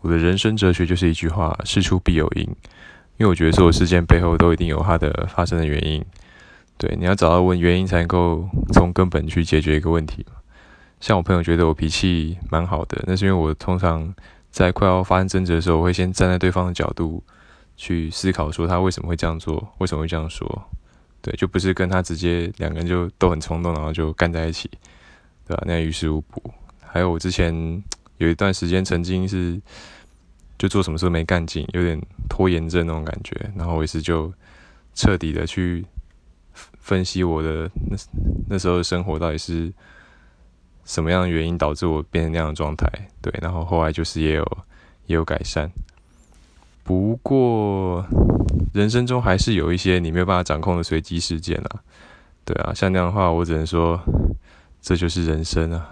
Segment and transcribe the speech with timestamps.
[0.00, 2.42] 我的人生哲学就是一句话：事出必有因。
[3.16, 6.04] 因为我觉得所有事件背后都一定有它的发生的原因。
[6.76, 10.24] 对，你要找到问原因，才能够从根本去解决一个问题
[11.00, 14.14] 像我朋友觉得我脾气蛮好的，那是因为我通常
[14.52, 17.20] 在快要发生争执的时候，我会先站在对方的角度
[17.76, 20.68] 去思考，说他为什么会这样做，为什么会这样说。
[21.20, 24.70] 对，就不是跟他直接两个人就都很冲动，然后就干在一起，
[25.44, 25.62] 对吧？
[25.66, 26.40] 那样于事无补。
[26.86, 27.82] 还有我之前。
[28.18, 29.60] 有一段时间，曾经是
[30.58, 33.50] 就做什么事都没干劲，有点拖延症那种感觉。
[33.56, 34.32] 然后我也是就
[34.94, 35.84] 彻底的去
[36.78, 37.96] 分析我的那
[38.48, 39.72] 那时候的生活到底是
[40.84, 42.90] 什么样的原因导致我变成那样的状态。
[43.20, 44.58] 对，然后后来就是也有
[45.06, 45.70] 也有改善。
[46.82, 48.04] 不过
[48.72, 51.80] 人生中还是有一些你没有办法掌控的随机事件啊。
[52.44, 54.00] 对啊，像那样的话，我只能说
[54.80, 55.90] 这就是人生啊。